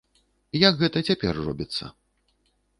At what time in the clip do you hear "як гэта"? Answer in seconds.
0.67-1.05